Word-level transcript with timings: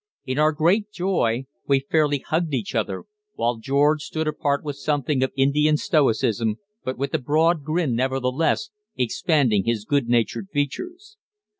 In 0.25 0.39
our 0.39 0.51
great 0.51 0.89
joy 0.91 1.45
we 1.67 1.81
fairly 1.81 2.17
hugged 2.27 2.55
each 2.55 2.73
other, 2.73 3.03
while 3.35 3.57
George 3.57 4.01
stood 4.01 4.27
apart 4.27 4.63
with 4.63 4.77
something 4.77 5.21
of 5.21 5.31
Indian 5.37 5.77
stoicism, 5.77 6.55
but 6.83 6.97
with 6.97 7.13
a 7.13 7.19
broad 7.19 7.63
grin, 7.63 7.93
nevertheless, 7.93 8.71
expanding 8.97 9.65
his 9.65 9.85
good 9.85 10.07
natured 10.07 10.47
features. 10.51 11.17